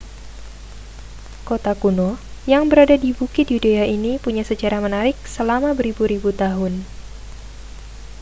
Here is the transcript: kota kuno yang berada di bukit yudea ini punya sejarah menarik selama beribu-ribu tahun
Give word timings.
kota 1.47 1.71
kuno 1.81 2.09
yang 2.51 2.63
berada 2.69 2.95
di 3.03 3.09
bukit 3.19 3.47
yudea 3.53 3.85
ini 3.95 4.11
punya 4.25 4.41
sejarah 4.49 4.79
menarik 4.85 5.13
selama 5.35 5.69
beribu-ribu 5.79 6.29
tahun 6.43 6.73